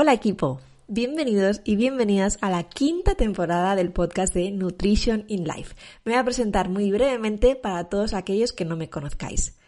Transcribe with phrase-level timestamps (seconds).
[0.00, 5.74] Hola equipo, bienvenidos y bienvenidas a la quinta temporada del podcast de Nutrition in Life.
[6.04, 9.58] Me voy a presentar muy brevemente para todos aquellos que no me conozcáis.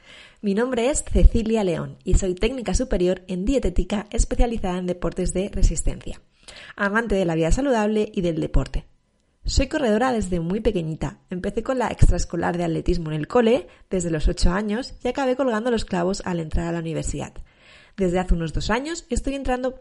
[0.40, 5.48] Mi nombre es Cecilia León y soy técnica superior en dietética especializada en deportes de
[5.48, 6.22] resistencia,
[6.76, 8.86] amante de la vida saludable y del deporte.
[9.44, 11.18] Soy corredora desde muy pequeñita.
[11.30, 15.34] Empecé con la extraescolar de atletismo en el cole desde los 8 años y acabé
[15.34, 17.32] colgando los clavos al entrar a la universidad.
[17.96, 19.80] Desde hace unos dos años estoy entrando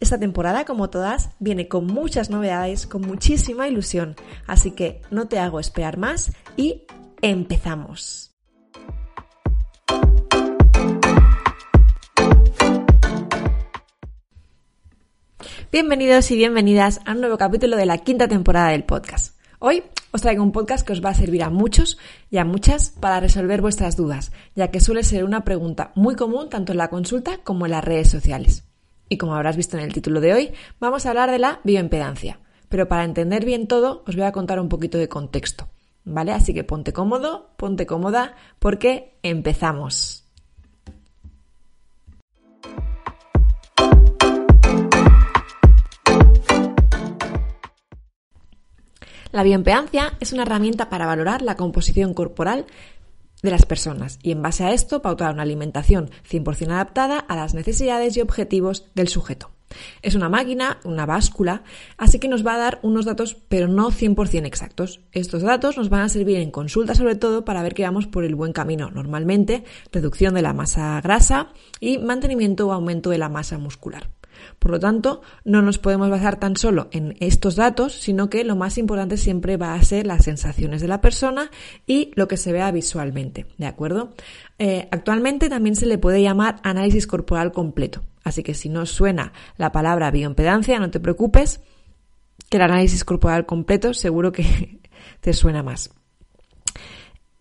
[0.00, 5.38] Esta temporada, como todas, viene con muchas novedades, con muchísima ilusión, así que no te
[5.38, 6.84] hago esperar más y
[7.20, 8.30] empezamos.
[15.72, 19.36] Bienvenidos y bienvenidas a un nuevo capítulo de la quinta temporada del podcast.
[19.60, 21.96] Hoy os traigo un podcast que os va a servir a muchos
[22.28, 26.48] y a muchas para resolver vuestras dudas, ya que suele ser una pregunta muy común
[26.48, 28.64] tanto en la consulta como en las redes sociales.
[29.08, 32.40] Y como habrás visto en el título de hoy, vamos a hablar de la bioimpedancia.
[32.68, 35.68] Pero para entender bien todo, os voy a contar un poquito de contexto.
[36.04, 36.32] ¿Vale?
[36.32, 40.29] Así que ponte cómodo, ponte cómoda, porque empezamos.
[49.32, 52.66] La bioimpedancia es una herramienta para valorar la composición corporal
[53.42, 57.54] de las personas y en base a esto pautar una alimentación 100% adaptada a las
[57.54, 59.52] necesidades y objetivos del sujeto.
[60.02, 61.62] Es una máquina, una báscula,
[61.96, 65.00] así que nos va a dar unos datos, pero no 100% exactos.
[65.12, 68.24] Estos datos nos van a servir en consulta sobre todo para ver que vamos por
[68.24, 69.62] el buen camino, normalmente
[69.92, 74.08] reducción de la masa grasa y mantenimiento o aumento de la masa muscular.
[74.58, 78.56] Por lo tanto, no nos podemos basar tan solo en estos datos, sino que lo
[78.56, 81.50] más importante siempre va a ser las sensaciones de la persona
[81.86, 84.14] y lo que se vea visualmente, ¿de acuerdo?
[84.58, 88.02] Eh, actualmente también se le puede llamar análisis corporal completo.
[88.24, 91.60] Así que si no suena la palabra bioimpedancia, no te preocupes,
[92.48, 94.80] que el análisis corporal completo seguro que
[95.20, 95.90] te suena más.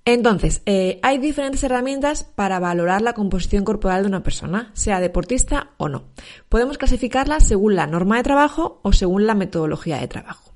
[0.05, 5.71] Entonces, eh, hay diferentes herramientas para valorar la composición corporal de una persona, sea deportista
[5.77, 6.05] o no.
[6.47, 10.53] Podemos clasificarlas según la norma de trabajo o según la metodología de trabajo.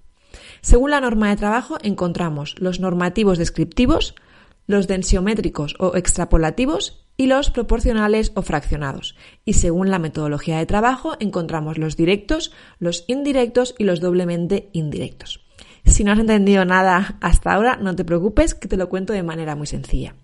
[0.61, 4.15] Según la norma de trabajo encontramos los normativos descriptivos,
[4.65, 9.15] los densiométricos o extrapolativos y los proporcionales o fraccionados.
[9.45, 15.42] Y según la metodología de trabajo encontramos los directos, los indirectos y los doblemente indirectos.
[15.85, 19.23] Si no has entendido nada hasta ahora, no te preocupes, que te lo cuento de
[19.23, 20.15] manera muy sencilla.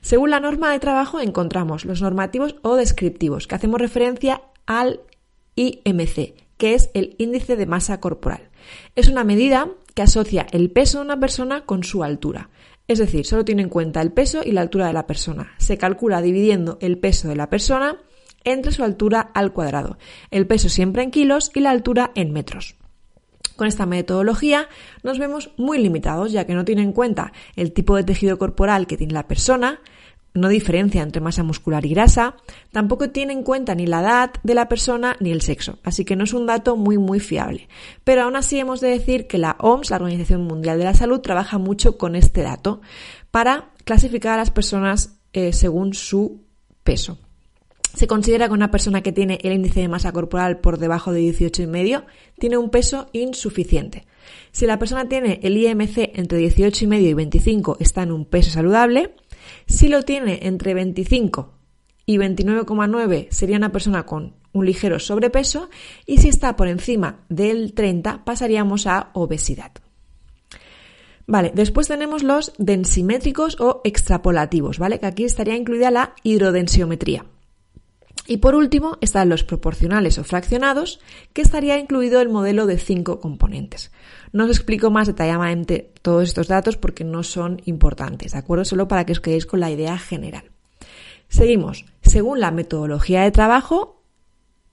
[0.00, 5.00] Según la norma de trabajo encontramos los normativos o descriptivos, que hacemos referencia al
[5.56, 8.48] IMC, que es el índice de masa corporal.
[8.94, 12.50] Es una medida que asocia el peso de una persona con su altura.
[12.86, 15.52] Es decir, solo tiene en cuenta el peso y la altura de la persona.
[15.58, 17.98] Se calcula dividiendo el peso de la persona
[18.44, 19.98] entre su altura al cuadrado.
[20.30, 22.76] El peso siempre en kilos y la altura en metros.
[23.58, 24.68] Con esta metodología
[25.02, 28.86] nos vemos muy limitados, ya que no tiene en cuenta el tipo de tejido corporal
[28.86, 29.80] que tiene la persona,
[30.32, 32.36] no diferencia entre masa muscular y grasa,
[32.70, 36.14] tampoco tiene en cuenta ni la edad de la persona ni el sexo, así que
[36.14, 37.68] no es un dato muy muy fiable.
[38.04, 41.18] Pero aún así hemos de decir que la OMS, la Organización Mundial de la Salud,
[41.18, 42.80] trabaja mucho con este dato
[43.32, 46.44] para clasificar a las personas eh, según su
[46.84, 47.18] peso.
[47.94, 51.22] Se considera que una persona que tiene el índice de masa corporal por debajo de
[51.22, 52.04] 18,5
[52.38, 54.06] tiene un peso insuficiente.
[54.52, 59.14] Si la persona tiene el IMC entre 18,5 y 25 está en un peso saludable.
[59.66, 61.54] Si lo tiene entre 25
[62.06, 65.68] y 29,9 sería una persona con un ligero sobrepeso
[66.06, 69.72] y si está por encima del 30 pasaríamos a obesidad.
[71.26, 74.98] Vale, después tenemos los densimétricos o extrapolativos, ¿vale?
[74.98, 77.26] Que aquí estaría incluida la hidrodensiometría.
[78.30, 81.00] Y por último están los proporcionales o fraccionados,
[81.32, 83.90] que estaría incluido el modelo de cinco componentes.
[84.32, 88.66] No os explico más detalladamente todos estos datos porque no son importantes, ¿de acuerdo?
[88.66, 90.44] Solo para que os quedéis con la idea general.
[91.28, 91.86] Seguimos.
[92.02, 94.02] Según la metodología de trabajo,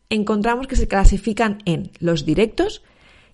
[0.09, 2.83] encontramos que se clasifican en los directos,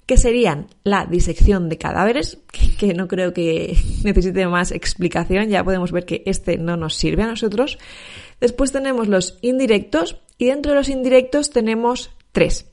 [0.05, 2.37] que serían la disección de cadáveres,
[2.77, 7.23] que, no creo que necesite más explicación, ya podemos ver que este no nos sirve
[7.23, 7.79] a nosotros.
[8.41, 12.65] Después tenemos los indirectos y dentro de los indirectos tenemos tres.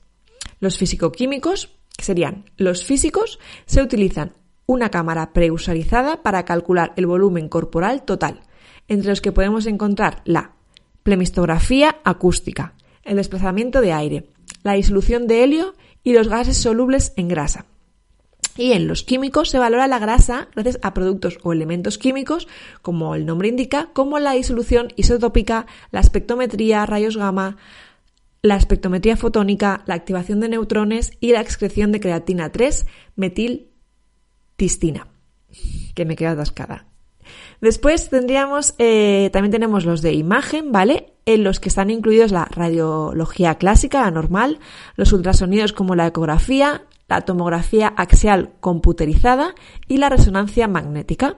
[0.59, 4.33] Los físico-químicos, que serían los físicos, se utilizan
[4.65, 8.41] una cámara preusarizada para calcular el volumen corporal total,
[8.87, 10.55] entre los que podemos encontrar la
[11.03, 12.73] plemistografía acústica,
[13.03, 14.29] el desplazamiento de aire,
[14.63, 17.65] la disolución de helio y los gases solubles en grasa.
[18.57, 22.47] Y en los químicos se valora la grasa gracias a productos o elementos químicos,
[22.81, 27.57] como el nombre indica, como la disolución isotópica, la espectrometría, rayos gamma,
[28.41, 35.07] la espectrometría fotónica, la activación de neutrones y la excreción de creatina 3 metiltistina,
[35.95, 36.85] que me queda atascada.
[37.61, 41.13] Después tendríamos, eh, también tenemos los de imagen, ¿vale?
[41.25, 44.59] En los que están incluidos la radiología clásica, la normal,
[44.95, 49.55] los ultrasonidos como la ecografía, la tomografía axial computerizada
[49.87, 51.37] y la resonancia magnética.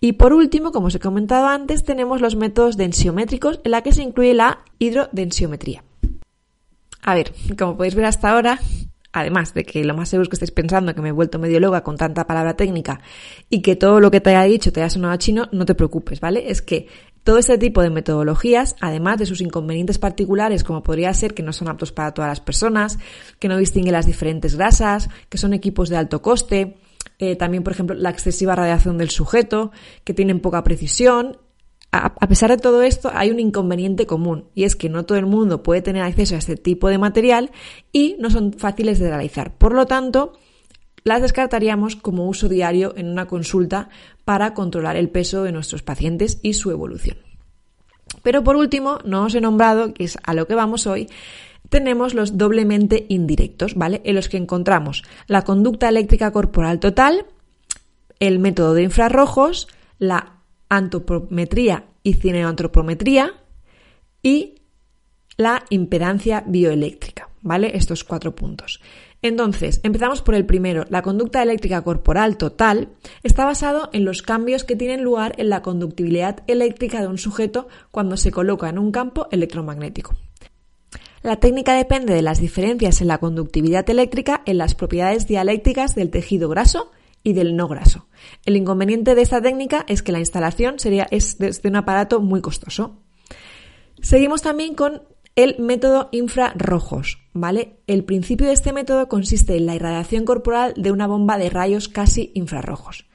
[0.00, 3.92] Y por último, como os he comentado antes, tenemos los métodos densiométricos en la que
[3.92, 5.82] se incluye la hidrodensiometría.
[7.02, 8.60] A ver, como podéis ver hasta ahora,
[9.12, 11.58] además de que lo más seguro es que estéis pensando que me he vuelto medio
[11.60, 13.00] loca con tanta palabra técnica
[13.48, 16.20] y que todo lo que te haya dicho te haya sonado chino, no te preocupes,
[16.20, 16.50] ¿vale?
[16.50, 16.88] Es que
[17.26, 21.52] todo este tipo de metodologías, además de sus inconvenientes particulares, como podría ser que no
[21.52, 23.00] son aptos para todas las personas,
[23.40, 26.76] que no distinguen las diferentes grasas, que son equipos de alto coste,
[27.18, 29.72] eh, también, por ejemplo, la excesiva radiación del sujeto,
[30.04, 31.38] que tienen poca precisión
[31.92, 35.24] a pesar de todo esto, hay un inconveniente común y es que no todo el
[35.24, 37.50] mundo puede tener acceso a este tipo de material
[37.90, 39.56] y no son fáciles de realizar.
[39.56, 40.34] Por lo tanto,
[41.06, 43.90] las descartaríamos como uso diario en una consulta
[44.24, 47.18] para controlar el peso de nuestros pacientes y su evolución.
[48.24, 51.08] Pero por último, no os he nombrado, que es a lo que vamos hoy,
[51.68, 54.00] tenemos los doblemente indirectos, ¿vale?
[54.02, 57.26] En los que encontramos la conducta eléctrica corporal total,
[58.18, 59.68] el método de infrarrojos,
[60.00, 63.32] la antropometría y cineantropometría
[64.24, 64.56] y
[65.36, 67.76] la impedancia bioeléctrica, ¿vale?
[67.76, 68.80] Estos cuatro puntos.
[69.22, 70.84] Entonces, empezamos por el primero.
[70.88, 72.90] La conducta eléctrica corporal total
[73.22, 77.68] está basado en los cambios que tienen lugar en la conductibilidad eléctrica de un sujeto
[77.90, 80.14] cuando se coloca en un campo electromagnético.
[81.22, 86.10] La técnica depende de las diferencias en la conductividad eléctrica en las propiedades dialécticas del
[86.10, 86.92] tejido graso
[87.24, 88.06] y del no graso.
[88.44, 92.40] El inconveniente de esta técnica es que la instalación sería, es desde un aparato muy
[92.40, 93.02] costoso.
[94.00, 95.02] Seguimos también con
[95.36, 97.76] el método infrarrojos, ¿vale?
[97.86, 101.88] El principio de este método consiste en la irradiación corporal de una bomba de rayos
[101.88, 103.06] casi infrarrojos.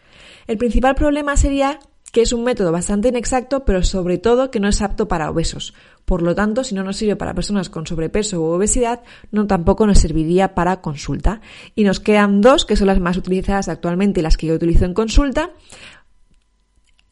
[0.45, 1.79] El principal problema sería
[2.11, 5.73] que es un método bastante inexacto, pero sobre todo que no es apto para obesos.
[6.05, 9.01] Por lo tanto, si no nos sirve para personas con sobrepeso u obesidad,
[9.31, 11.41] no tampoco nos serviría para consulta.
[11.73, 14.85] Y nos quedan dos, que son las más utilizadas actualmente y las que yo utilizo
[14.85, 15.51] en consulta.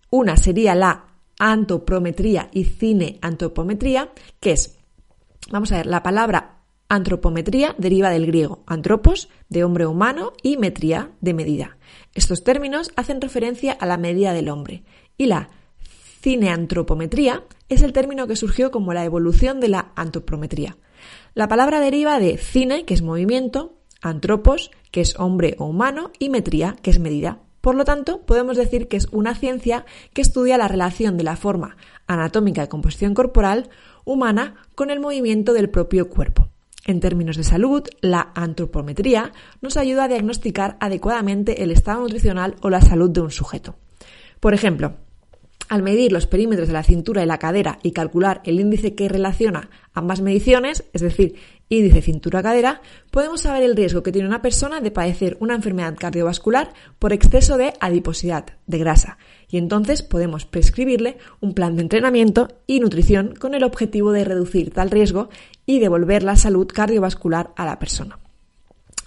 [0.09, 1.05] Una sería la
[1.39, 4.09] antoprometría y cineantropometría,
[4.41, 4.78] que es,
[5.51, 6.59] vamos a ver, la palabra
[6.91, 11.77] Antropometría deriva del griego antropos, de hombre humano, y metría, de medida.
[12.15, 14.83] Estos términos hacen referencia a la medida del hombre.
[15.15, 15.49] Y la
[16.21, 20.77] cineantropometría es el término que surgió como la evolución de la antropometría.
[21.35, 26.29] La palabra deriva de cine, que es movimiento, antropos, que es hombre o humano, y
[26.29, 27.37] metría, que es medida.
[27.61, 31.35] Por lo tanto, podemos decir que es una ciencia que estudia la relación de la
[31.35, 33.69] forma anatómica de composición corporal
[34.11, 36.49] humana con el movimiento del propio cuerpo.
[36.85, 42.69] En términos de salud, la antropometría nos ayuda a diagnosticar adecuadamente el estado nutricional o
[42.69, 43.75] la salud de un sujeto.
[44.39, 44.95] Por ejemplo,
[45.67, 49.07] al medir los perímetros de la cintura y la cadera y calcular el índice que
[49.07, 51.35] relaciona ambas mediciones, es decir,
[51.69, 56.73] índice cintura-cadera, podemos saber el riesgo que tiene una persona de padecer una enfermedad cardiovascular
[56.97, 62.79] por exceso de adiposidad, de grasa, y entonces podemos prescribirle un plan de entrenamiento y
[62.79, 65.29] nutrición con el objetivo de reducir tal riesgo
[65.65, 68.19] y devolver la salud cardiovascular a la persona.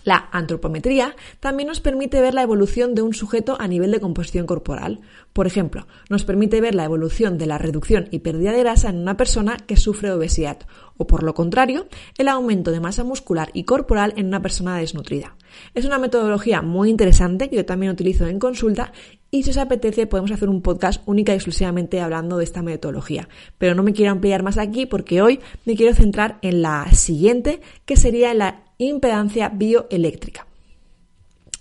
[0.04, 4.46] La antropometría también nos permite ver la evolución de un sujeto a nivel de composición
[4.46, 5.00] corporal.
[5.32, 8.98] Por ejemplo, nos permite ver la evolución de la reducción y pérdida de grasa en
[8.98, 10.58] una persona que sufre obesidad,
[10.96, 11.86] o por lo contrario,
[12.18, 15.36] el aumento de masa muscular y corporal en una persona desnutrida.
[15.74, 18.92] Es una metodología muy interesante que yo también utilizo en consulta
[19.30, 23.28] y si os apetece podemos hacer un podcast única y exclusivamente hablando de esta metodología.
[23.58, 27.60] Pero no me quiero ampliar más aquí porque hoy me quiero centrar en la siguiente,
[27.86, 30.46] que sería la impedancia bioeléctrica.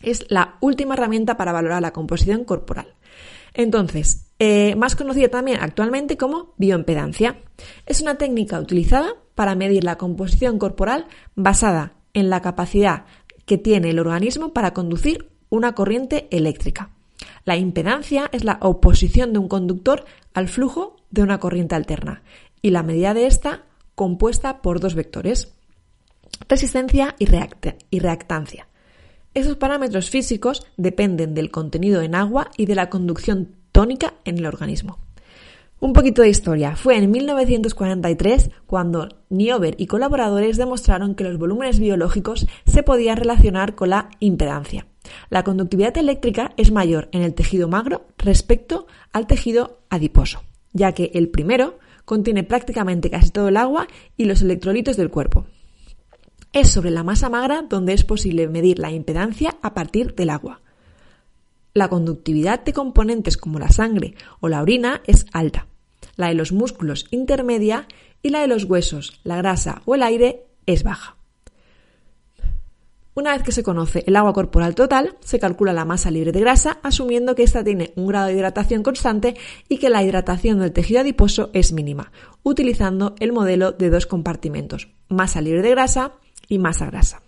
[0.01, 2.95] Es la última herramienta para valorar la composición corporal.
[3.53, 7.37] Entonces, eh, más conocida también actualmente como bioimpedancia.
[7.85, 13.05] Es una técnica utilizada para medir la composición corporal basada en la capacidad
[13.45, 16.91] que tiene el organismo para conducir una corriente eléctrica.
[17.43, 22.23] La impedancia es la oposición de un conductor al flujo de una corriente alterna
[22.61, 23.63] y la medida de esta
[23.95, 25.53] compuesta por dos vectores,
[26.47, 27.25] resistencia y,
[27.99, 28.67] reactancia.
[29.33, 34.45] Esos parámetros físicos dependen del contenido en agua y de la conducción tónica en el
[34.45, 34.99] organismo.
[35.79, 36.75] Un poquito de historia.
[36.75, 43.73] Fue en 1943 cuando Niober y colaboradores demostraron que los volúmenes biológicos se podían relacionar
[43.73, 44.85] con la impedancia.
[45.29, 51.11] La conductividad eléctrica es mayor en el tejido magro respecto al tejido adiposo, ya que
[51.15, 55.45] el primero contiene prácticamente casi todo el agua y los electrolitos del cuerpo.
[56.53, 60.59] Es sobre la masa magra donde es posible medir la impedancia a partir del agua.
[61.73, 65.67] La conductividad de componentes como la sangre o la orina es alta,
[66.17, 67.87] la de los músculos intermedia
[68.21, 71.15] y la de los huesos, la grasa o el aire es baja.
[73.13, 76.39] Una vez que se conoce el agua corporal total, se calcula la masa libre de
[76.41, 79.35] grasa, asumiendo que ésta tiene un grado de hidratación constante
[79.69, 82.11] y que la hidratación del tejido adiposo es mínima,
[82.43, 86.13] utilizando el modelo de dos compartimentos, masa libre de grasa
[86.51, 87.21] y masa grasa.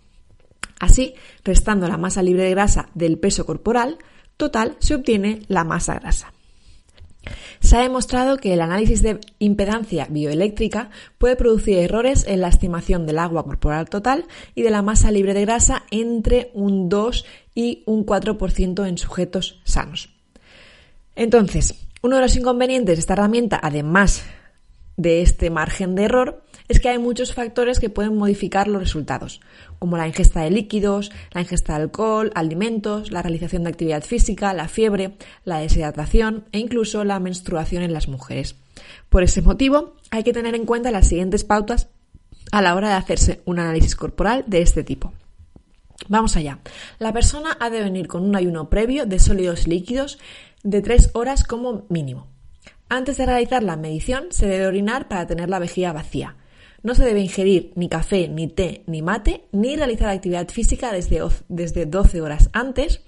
[0.81, 1.15] Así,
[1.45, 3.97] restando la masa libre de grasa del peso corporal
[4.35, 6.33] total, se obtiene la masa grasa.
[7.61, 13.05] Se ha demostrado que el análisis de impedancia bioeléctrica puede producir errores en la estimación
[13.05, 14.25] del agua corporal total
[14.55, 17.25] y de la masa libre de grasa entre un 2
[17.55, 20.09] y un 4% en sujetos sanos.
[21.15, 24.25] Entonces, uno de los inconvenientes de esta herramienta, además
[24.97, 29.41] de este margen de error, es que hay muchos factores que pueden modificar los resultados,
[29.79, 34.53] como la ingesta de líquidos, la ingesta de alcohol, alimentos, la realización de actividad física,
[34.53, 38.55] la fiebre, la deshidratación e incluso la menstruación en las mujeres.
[39.09, 41.89] Por ese motivo, hay que tener en cuenta las siguientes pautas
[42.51, 45.13] a la hora de hacerse un análisis corporal de este tipo.
[46.07, 46.59] Vamos allá.
[46.99, 50.19] La persona ha de venir con un ayuno previo de sólidos líquidos
[50.63, 52.27] de 3 horas como mínimo.
[52.89, 56.35] Antes de realizar la medición se debe orinar para tener la vejiga vacía.
[56.83, 61.21] No se debe ingerir ni café, ni té, ni mate, ni realizar actividad física desde,
[61.47, 62.99] desde 12 horas antes.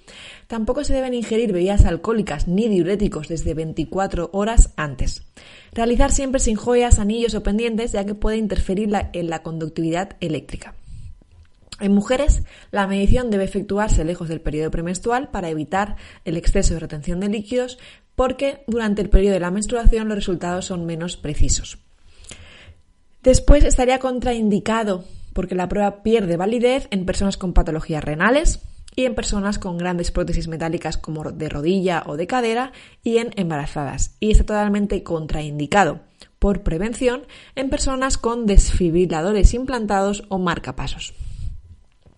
[0.48, 5.24] Tampoco se deben ingerir bebidas alcohólicas ni diuréticos desde 24 horas antes.
[5.74, 10.76] Realizar siempre sin joyas, anillos o pendientes, ya que puede interferir en la conductividad eléctrica.
[11.82, 16.80] En mujeres, la medición debe efectuarse lejos del periodo premenstrual para evitar el exceso de
[16.80, 17.78] retención de líquidos,
[18.16, 21.85] porque durante el periodo de la menstruación los resultados son menos precisos.
[23.26, 25.04] Después estaría contraindicado
[25.34, 28.62] porque la prueba pierde validez en personas con patologías renales
[28.96, 33.32] y en personas con grandes prótesis metálicas como de rodilla o de cadera y en
[33.36, 34.16] embarazadas.
[34.20, 36.02] Y está totalmente contraindicado
[36.38, 41.16] por prevención en personas con desfibriladores implantados o marcapasos.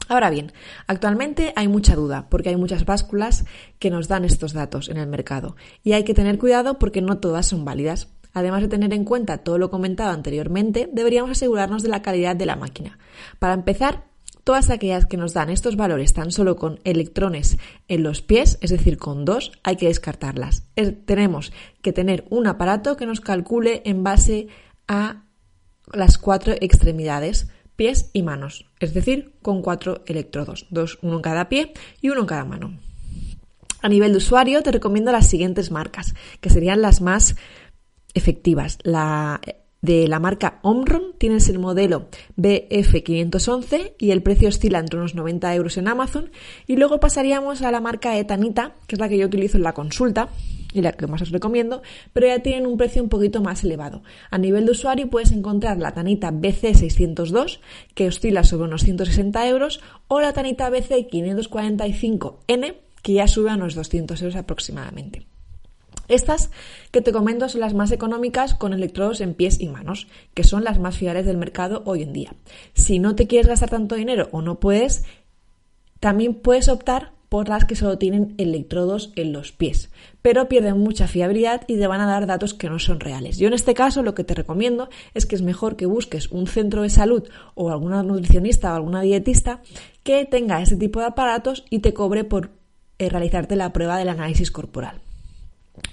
[0.10, 0.52] Ahora bien,
[0.88, 3.46] actualmente hay mucha duda porque hay muchas básculas
[3.80, 7.20] que nos dan estos datos en el mercado y hay que tener cuidado porque no
[7.20, 8.10] todas son válidas.
[8.38, 12.46] Además de tener en cuenta todo lo comentado anteriormente, deberíamos asegurarnos de la calidad de
[12.46, 13.00] la máquina.
[13.40, 14.04] Para empezar,
[14.44, 18.70] todas aquellas que nos dan estos valores tan solo con electrones en los pies, es
[18.70, 20.68] decir, con dos, hay que descartarlas.
[21.08, 21.52] tenemos
[21.82, 24.50] que tener un aparato que nos calcule en base
[24.88, 25.24] a
[25.92, 31.50] las cuatro extremidades, pies y manos, es decir, con cuatro electrodos, dos, uno en cada
[31.50, 32.78] pie y uno en cada mano.
[33.82, 37.36] A nivel de usuario te recomiendo las siguientes marcas, que serían las más
[38.14, 38.78] efectivas.
[38.84, 39.42] La
[39.82, 45.56] de la marca Omron tienes el modelo BF511 y el precio oscila entre unos 90
[45.56, 46.32] euros en Amazon.
[46.66, 49.74] Y luego pasaríamos a la marca Etanita, que es la que yo utilizo en la
[49.74, 50.30] consulta
[50.74, 51.82] y la que más os recomiendo,
[52.14, 54.04] pero ya tienen un precio un poquito más elevado.
[54.30, 57.60] A nivel de usuario puedes encontrar la Tanita BC602,
[57.96, 63.76] que oscila sobre unos 160 euros, o la Tanita BC545N, que ya sube a unos
[63.76, 65.26] 200 euros aproximadamente.
[66.08, 66.52] Estas
[66.92, 70.64] que te comento son las más económicas con electrodos en pies y manos, que son
[70.64, 72.34] las más fiables del mercado hoy en día.
[72.74, 75.04] Si no te quieres gastar tanto dinero o no puedes,
[76.00, 79.90] también puedes optar por las que solo tienen electrodos en los pies,
[80.22, 83.38] pero pierden mucha fiabilidad y te van a dar datos que no son reales.
[83.38, 86.48] Yo en este caso lo que te recomiendo es que es mejor que busques un
[86.48, 89.62] centro de salud o alguna nutricionista o alguna dietista
[90.04, 92.52] que tenga ese tipo de aparatos y te cobre por
[92.98, 95.02] eh, realizarte la prueba del análisis corporal.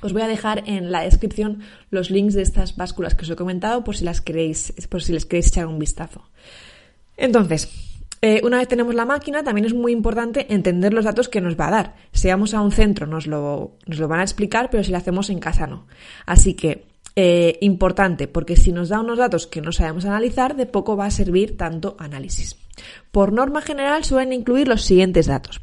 [0.02, 1.60] Os voy a dejar en la descripción
[1.90, 5.12] los links de estas básculas que os he comentado por si las queréis, por si
[5.12, 6.28] les queréis echar un vistazo.
[7.16, 7.70] Entonces,
[8.20, 11.58] eh, una vez tenemos la máquina, también es muy importante entender los datos que nos
[11.58, 11.94] va a dar.
[12.12, 14.96] Si vamos a un centro nos lo, nos lo van a explicar, pero si lo
[14.98, 15.86] hacemos en casa no.
[16.26, 20.66] Así que Eh, importante, porque si nos da unos datos que no sabemos analizar, de
[20.66, 22.56] poco va a servir tanto análisis.
[23.12, 25.60] Por norma general suelen incluir los siguientes datos.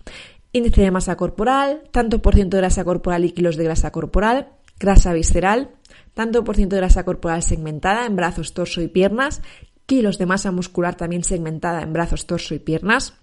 [0.54, 4.50] Índice de masa corporal, tanto por ciento de grasa corporal y kilos de grasa corporal,
[4.80, 5.70] grasa visceral,
[6.14, 9.42] tanto por ciento de grasa corporal segmentada en brazos, torso y piernas,
[9.86, 13.14] kilos de masa muscular también segmentada en brazos, torso y piernas,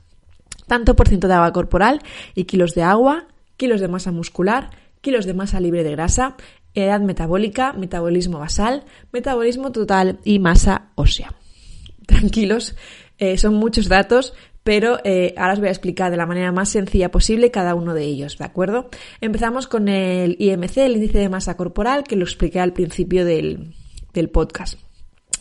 [0.66, 2.00] tanto por ciento de agua corporal
[2.35, 4.70] y kilos de agua, kilos de masa muscular,
[5.00, 6.37] kilos de masa libre de grasa,
[6.75, 11.35] edad metabólica, metabolismo basal, metabolismo total y masa ósea.
[12.06, 12.76] Tranquilos,
[13.18, 14.35] eh, son muchos datos,
[14.68, 17.94] pero eh, ahora os voy a explicar de la manera más sencilla posible cada uno
[17.94, 18.90] de ellos, ¿de acuerdo?
[19.22, 23.75] Empezamos con el IMC, el índice de masa corporal, que lo expliqué al principio del,
[24.12, 24.78] del podcast.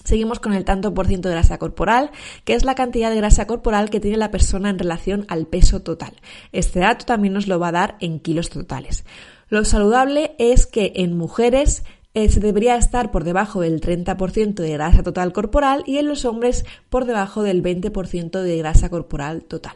[0.05, 2.12] Seguimos con el tanto por ciento de grasa corporal,
[2.46, 5.81] que es la cantidad de grasa corporal que tiene la persona en relación al peso
[5.81, 6.13] total.
[6.53, 9.03] Este dato también nos lo va a dar en kilos totales.
[9.50, 11.84] Lo saludable es que en mujeres
[12.17, 16.25] eh, se debería estar por debajo del 30% de grasa total corporal y en los
[16.25, 19.75] hombres por debajo del 20% de grasa corporal total.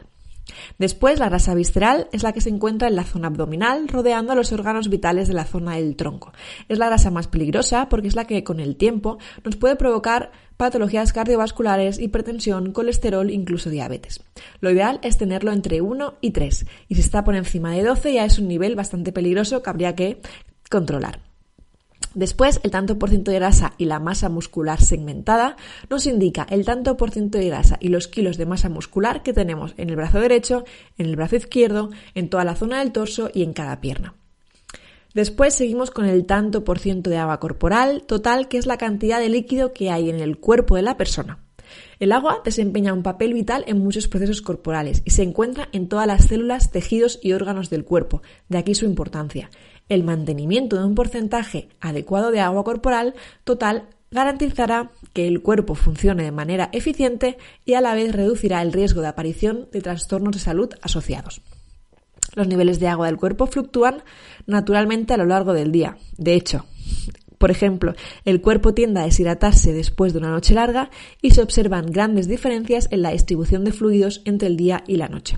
[0.79, 4.51] Después, la grasa visceral es la que se encuentra en la zona abdominal, rodeando los
[4.51, 6.33] órganos vitales de la zona del tronco.
[6.67, 10.31] Es la grasa más peligrosa porque es la que con el tiempo nos puede provocar
[10.57, 14.23] patologías cardiovasculares, hipertensión, colesterol, incluso diabetes.
[14.61, 18.13] Lo ideal es tenerlo entre 1 y 3 y si está por encima de 12
[18.13, 20.21] ya es un nivel bastante peligroso que habría que
[20.71, 21.30] controlar.
[22.13, 25.55] Después, el tanto por ciento de grasa y la masa muscular segmentada
[25.89, 29.33] nos indica el tanto por ciento de grasa y los kilos de masa muscular que
[29.33, 30.65] tenemos en el brazo derecho,
[30.97, 34.13] en el brazo izquierdo, en toda la zona del torso y en cada pierna.
[35.13, 39.19] Después seguimos con el tanto por ciento de agua corporal total, que es la cantidad
[39.19, 41.39] de líquido que hay en el cuerpo de la persona.
[41.99, 46.07] El agua desempeña un papel vital en muchos procesos corporales y se encuentra en todas
[46.07, 49.49] las células, tejidos y órganos del cuerpo, de aquí su importancia
[49.91, 56.23] el mantenimiento de un porcentaje adecuado de agua corporal total garantizará que el cuerpo funcione
[56.23, 60.39] de manera eficiente y a la vez reducirá el riesgo de aparición de trastornos de
[60.39, 61.41] salud asociados.
[62.35, 64.01] Los niveles de agua del cuerpo fluctúan
[64.45, 65.97] naturalmente a lo largo del día.
[66.17, 66.65] De hecho,
[67.37, 70.89] por ejemplo, el cuerpo tiende a deshidratarse después de una noche larga
[71.21, 75.09] y se observan grandes diferencias en la distribución de fluidos entre el día y la
[75.09, 75.37] noche.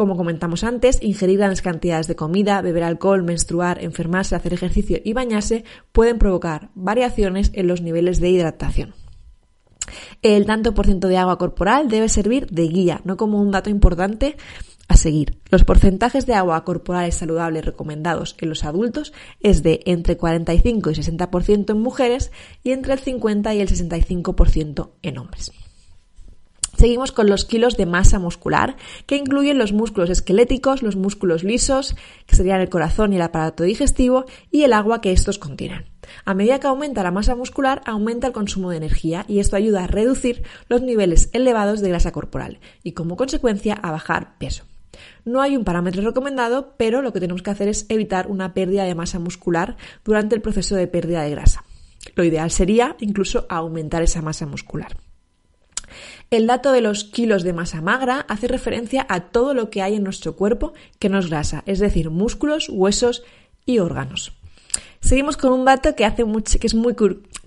[0.00, 5.12] Como comentamos antes, ingerir grandes cantidades de comida, beber alcohol, menstruar, enfermarse, hacer ejercicio y
[5.12, 8.94] bañarse pueden provocar variaciones en los niveles de hidratación.
[10.22, 13.68] El tanto por ciento de agua corporal debe servir de guía, no como un dato
[13.68, 14.38] importante
[14.88, 15.38] a seguir.
[15.50, 20.94] Los porcentajes de agua corporal saludable recomendados en los adultos es de entre 45 y
[20.94, 22.32] 60% en mujeres
[22.62, 25.52] y entre el 50 y el 65% en hombres.
[26.76, 31.96] Seguimos con los kilos de masa muscular, que incluyen los músculos esqueléticos, los músculos lisos,
[32.26, 35.86] que serían el corazón y el aparato digestivo, y el agua que estos contienen.
[36.24, 39.84] A medida que aumenta la masa muscular, aumenta el consumo de energía y esto ayuda
[39.84, 44.64] a reducir los niveles elevados de grasa corporal y como consecuencia a bajar peso.
[45.24, 48.84] No hay un parámetro recomendado, pero lo que tenemos que hacer es evitar una pérdida
[48.84, 51.64] de masa muscular durante el proceso de pérdida de grasa.
[52.14, 54.96] Lo ideal sería incluso aumentar esa masa muscular.
[56.30, 59.96] El dato de los kilos de masa magra hace referencia a todo lo que hay
[59.96, 63.24] en nuestro cuerpo que no es grasa, es decir, músculos, huesos
[63.66, 64.39] y órganos.
[65.00, 66.94] Seguimos con un dato que hace mucho, que es muy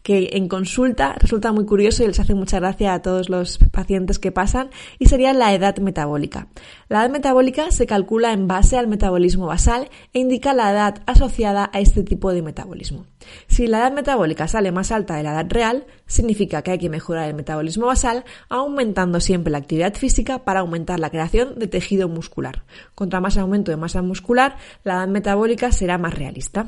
[0.03, 4.19] que en consulta resulta muy curioso y les hace mucha gracia a todos los pacientes
[4.19, 6.49] que pasan y sería la edad metabólica.
[6.89, 11.69] La edad metabólica se calcula en base al metabolismo basal e indica la edad asociada
[11.73, 13.05] a este tipo de metabolismo.
[13.47, 16.89] Si la edad metabólica sale más alta de la edad real, significa que hay que
[16.89, 22.09] mejorar el metabolismo basal aumentando siempre la actividad física para aumentar la creación de tejido
[22.09, 22.65] muscular.
[22.93, 26.67] Contra más aumento de masa muscular, la edad metabólica será más realista.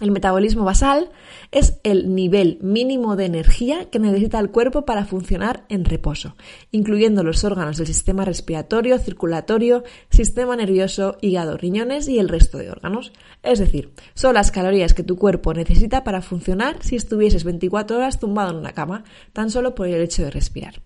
[0.00, 1.10] El metabolismo basal
[1.52, 6.36] es el nivel mínimo de energía que necesita el cuerpo para funcionar en reposo,
[6.70, 12.70] incluyendo los órganos del sistema respiratorio, circulatorio, sistema nervioso, hígado, riñones y el resto de
[12.70, 13.12] órganos.
[13.42, 18.18] Es decir, son las calorías que tu cuerpo necesita para funcionar si estuvieses 24 horas
[18.18, 20.80] tumbado en una cama, tan solo por el hecho de respirar.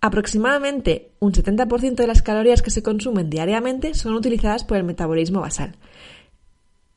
[0.00, 5.42] Aproximadamente un 70% de las calorías que se consumen diariamente son utilizadas por el metabolismo
[5.42, 5.76] basal.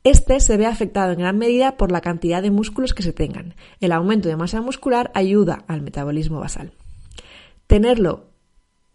[0.03, 3.55] Este se ve afectado en gran medida por la cantidad de músculos que se tengan.
[3.79, 6.73] El aumento de masa muscular ayuda al metabolismo basal.
[7.67, 8.25] Tenerlo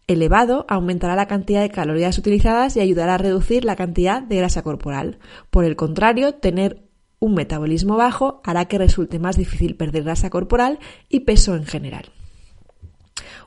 [0.07, 4.62] elevado aumentará la cantidad de calorías utilizadas y ayudará a reducir la cantidad de grasa
[4.62, 5.18] corporal.
[5.51, 6.83] Por el contrario, tener
[7.21, 12.12] un metabolismo bajo hará que resulte más difícil perder grasa corporal y peso en general.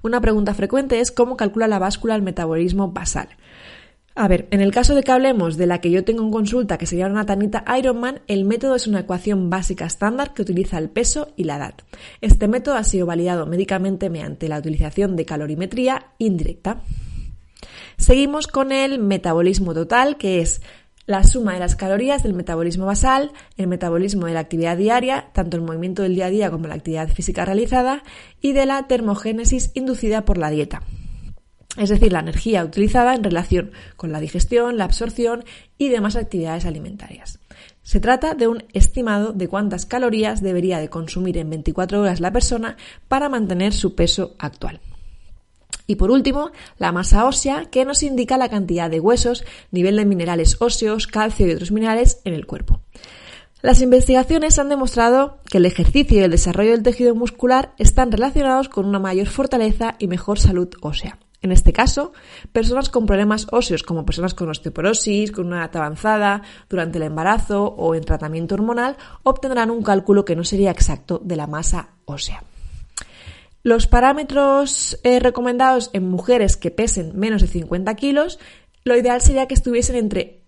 [0.02, 3.30] Una pregunta frecuente es cómo calcula la báscula el metabolismo basal.
[4.14, 6.78] A ver, en el caso de que hablemos de la que yo tengo en consulta,
[6.78, 10.90] que sería una tanita Ironman, el método es una ecuación básica estándar que utiliza el
[10.90, 11.76] peso y la edad.
[12.20, 16.82] Este método ha sido validado médicamente mediante la utilización de calorimetría indirecta.
[17.98, 20.62] Seguimos con el metabolismo total, que es
[21.06, 25.56] la suma de las calorías del metabolismo basal, el metabolismo de la actividad diaria, tanto
[25.56, 28.04] el movimiento del día a día como la actividad física realizada,
[28.42, 30.82] y de la termogénesis inducida por la dieta
[31.78, 35.46] es decir, la energía utilizada en relación con la digestión, la absorción
[35.78, 37.40] y demás actividades alimentarias.
[37.84, 42.32] Se trata de un estimado de cuántas calorías debería de consumir en 24 horas la
[42.32, 44.82] persona para mantener su peso actual.
[45.88, 50.06] Y por último, la masa ósea, que nos indica la cantidad de huesos, nivel de
[50.06, 52.82] minerales óseos, calcio y otros minerales en el cuerpo.
[53.62, 58.70] Las investigaciones han demostrado que el ejercicio y el desarrollo del tejido muscular están relacionados
[58.70, 61.20] con una mayor fortaleza y mejor salud ósea.
[61.44, 62.14] En este caso,
[62.52, 67.64] personas con problemas óseos como personas con osteoporosis, con una edad avanzada, durante el embarazo
[67.64, 72.44] o en tratamiento hormonal, obtendrán un cálculo que no sería exacto de la masa ósea.
[73.64, 78.40] Los parámetros eh, recomendados en mujeres que pesen menos de 50 kilos,
[78.84, 80.44] lo ideal sería que estuviesen entre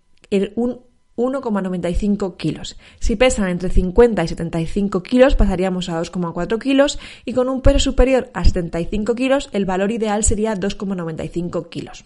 [0.55, 0.81] un
[1.15, 2.77] 1,95 kilos.
[2.99, 7.79] Si pesan entre 50 y 75 kilos pasaríamos a 2,4 kilos y con un peso
[7.79, 12.05] superior a 75 kilos el valor ideal sería 2,95 kilos.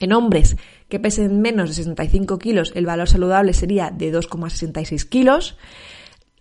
[0.00, 0.56] En hombres
[0.88, 5.56] que pesen menos de 65 kilos el valor saludable sería de 2,66 kilos.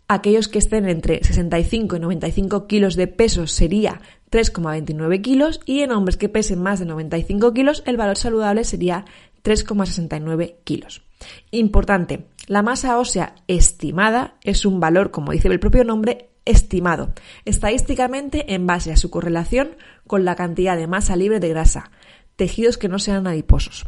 [0.07, 5.91] Aquellos que estén entre 65 y 95 kilos de peso sería 3,29 kilos y en
[5.91, 9.05] hombres que pesen más de 95 kilos el valor saludable sería
[9.43, 11.03] 3,69 kilos.
[11.51, 17.13] Importante, la masa ósea estimada es un valor, como dice el propio nombre, estimado,
[17.45, 19.75] estadísticamente en base a su correlación
[20.07, 21.91] con la cantidad de masa libre de grasa,
[22.35, 23.85] tejidos que no sean adiposos.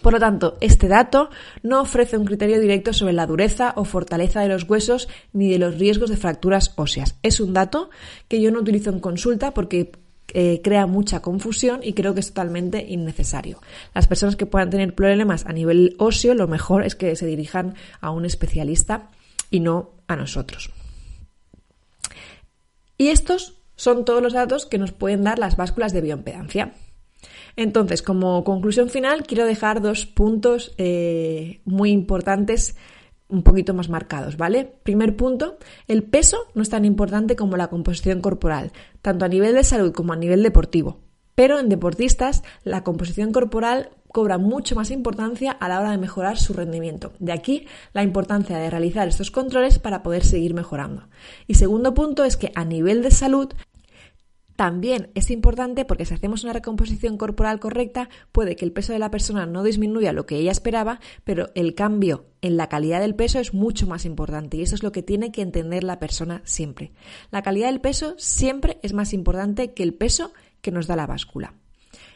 [0.00, 1.30] Por lo tanto, este dato
[1.62, 5.58] no ofrece un criterio directo sobre la dureza o fortaleza de los huesos ni de
[5.58, 7.16] los riesgos de fracturas óseas.
[7.22, 7.90] Es un dato
[8.26, 9.92] que yo no utilizo en consulta porque
[10.34, 13.60] eh, crea mucha confusión y creo que es totalmente innecesario.
[13.94, 17.74] Las personas que puedan tener problemas a nivel óseo, lo mejor es que se dirijan
[18.00, 19.10] a un especialista
[19.50, 20.70] y no a nosotros.
[22.96, 26.72] Y estos son todos los datos que nos pueden dar las básculas de bioimpedancia.
[27.56, 32.76] Entonces, como conclusión final, quiero dejar dos puntos eh, muy importantes
[33.32, 34.70] un poquito más marcados, ¿vale?
[34.82, 35.56] Primer punto,
[35.88, 39.92] el peso no es tan importante como la composición corporal, tanto a nivel de salud
[39.92, 41.00] como a nivel deportivo.
[41.34, 46.38] Pero en deportistas la composición corporal cobra mucho más importancia a la hora de mejorar
[46.38, 47.12] su rendimiento.
[47.18, 51.08] De aquí la importancia de realizar estos controles para poder seguir mejorando.
[51.46, 53.54] Y segundo punto es que a nivel de salud
[54.62, 59.00] también es importante porque si hacemos una recomposición corporal correcta, puede que el peso de
[59.00, 63.16] la persona no disminuya lo que ella esperaba, pero el cambio en la calidad del
[63.16, 66.42] peso es mucho más importante y eso es lo que tiene que entender la persona
[66.44, 66.92] siempre.
[67.32, 71.08] La calidad del peso siempre es más importante que el peso que nos da la
[71.08, 71.54] báscula.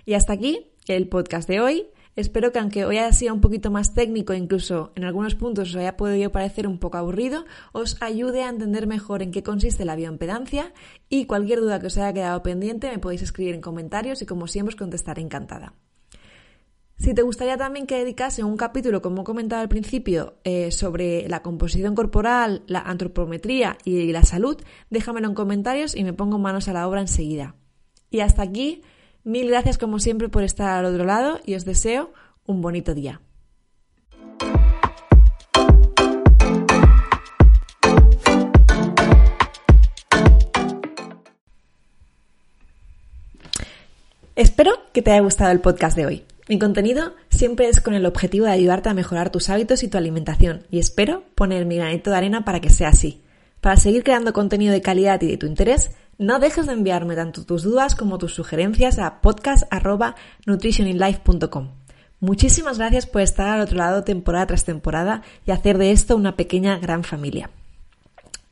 [0.04, 1.88] Y hasta aquí el podcast de hoy.
[2.16, 5.76] Espero que aunque hoy haya sido un poquito más técnico, incluso en algunos puntos os
[5.76, 9.96] haya podido parecer un poco aburrido, os ayude a entender mejor en qué consiste la
[9.96, 10.72] bioimpedancia
[11.10, 14.46] y cualquier duda que os haya quedado pendiente me podéis escribir en comentarios y como
[14.46, 15.74] siempre os contestaré encantada.
[16.96, 21.28] Si te gustaría también que dedicase un capítulo, como he comentado al principio, eh, sobre
[21.28, 24.56] la composición corporal, la antropometría y la salud,
[24.88, 27.56] déjamelo en comentarios y me pongo manos a la obra enseguida.
[28.10, 28.80] Y hasta aquí
[29.26, 32.12] Mil gracias como siempre por estar al otro lado y os deseo
[32.44, 33.20] un bonito día.
[44.36, 46.24] Espero que te haya gustado el podcast de hoy.
[46.48, 49.98] Mi contenido siempre es con el objetivo de ayudarte a mejorar tus hábitos y tu
[49.98, 53.24] alimentación y espero poner mi granito de arena para que sea así.
[53.60, 57.44] Para seguir creando contenido de calidad y de tu interés, no dejes de enviarme tanto
[57.44, 61.68] tus dudas como tus sugerencias a podcast.nutritioninlife.com.
[62.20, 66.36] Muchísimas gracias por estar al otro lado temporada tras temporada y hacer de esto una
[66.36, 67.50] pequeña gran familia.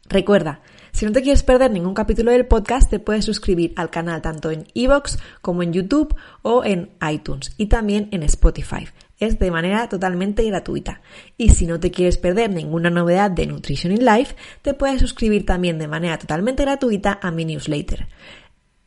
[0.07, 0.61] Recuerda,
[0.93, 4.51] si no te quieres perder ningún capítulo del podcast, te puedes suscribir al canal tanto
[4.51, 8.87] en iVoox como en YouTube o en iTunes y también en Spotify
[9.19, 11.01] es de manera totalmente gratuita.
[11.37, 15.47] Y si no te quieres perder ninguna novedad de Nutrition in Life, te puedes suscribir
[15.47, 18.09] también de manera totalmente gratuita a mi newsletter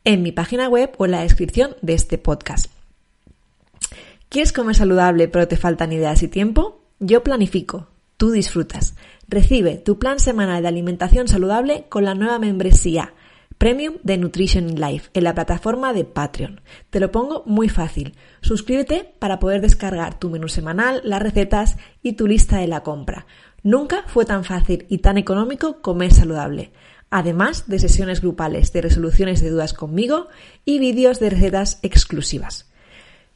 [0.08, 2.70] en mi página web o en la descripción de este podcast.
[4.30, 6.80] ¿Quieres comer saludable pero te faltan ideas y tiempo?
[6.98, 8.94] Yo planifico, tú disfrutas.
[9.28, 13.12] Recibe tu plan semanal de alimentación saludable con la nueva membresía
[13.58, 16.60] Premium de Nutrition Life en la plataforma de Patreon.
[16.90, 18.14] Te lo pongo muy fácil.
[18.40, 23.26] Suscríbete para poder descargar tu menú semanal, las recetas y tu lista de la compra.
[23.64, 26.70] Nunca fue tan fácil y tan económico comer saludable.
[27.10, 30.28] Además de sesiones grupales de resoluciones de dudas conmigo
[30.64, 32.70] y vídeos de recetas exclusivas.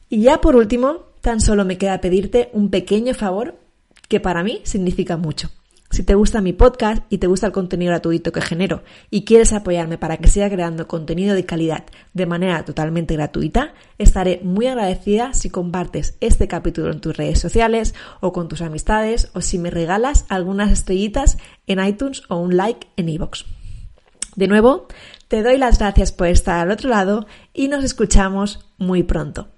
[0.07, 3.59] Y ya por último, tan solo me queda pedirte un pequeño favor
[4.07, 5.49] que para mí significa mucho.
[5.93, 9.53] Si te gusta mi podcast y te gusta el contenido gratuito que genero y quieres
[9.53, 15.35] apoyarme para que siga creando contenido de calidad de manera totalmente gratuita, estaré muy agradecida
[15.35, 19.69] si compartes este capítulo en tus redes sociales o con tus amistades o si me
[19.69, 23.45] regalas algunas estrellitas en iTunes o un like en iVoox.
[24.35, 24.87] De nuevo,
[25.27, 29.49] te doy las gracias por estar al otro lado y nos escuchamos muy pronto.